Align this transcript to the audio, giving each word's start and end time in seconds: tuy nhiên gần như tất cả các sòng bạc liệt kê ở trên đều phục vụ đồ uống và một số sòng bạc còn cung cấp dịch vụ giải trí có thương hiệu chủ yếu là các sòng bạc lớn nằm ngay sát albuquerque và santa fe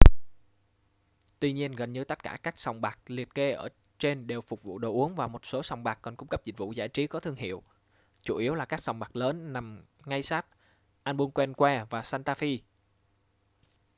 tuy 1.39 1.53
nhiên 1.53 1.71
gần 1.71 1.93
như 1.93 2.03
tất 2.03 2.23
cả 2.23 2.37
các 2.43 2.59
sòng 2.59 2.81
bạc 2.81 2.99
liệt 3.07 3.35
kê 3.35 3.51
ở 3.51 3.69
trên 3.99 4.27
đều 4.27 4.41
phục 4.41 4.63
vụ 4.63 4.79
đồ 4.79 4.91
uống 4.93 5.15
và 5.15 5.27
một 5.27 5.45
số 5.45 5.63
sòng 5.63 5.83
bạc 5.83 5.99
còn 6.01 6.15
cung 6.15 6.27
cấp 6.27 6.41
dịch 6.45 6.57
vụ 6.57 6.71
giải 6.71 6.87
trí 6.87 7.07
có 7.07 7.19
thương 7.19 7.35
hiệu 7.35 7.63
chủ 8.23 8.37
yếu 8.37 8.55
là 8.55 8.65
các 8.65 8.81
sòng 8.81 8.99
bạc 8.99 9.15
lớn 9.15 9.53
nằm 9.53 9.85
ngay 10.05 10.23
sát 10.23 10.45
albuquerque 11.03 11.85
và 11.89 12.01
santa 12.01 12.33
fe 12.33 12.57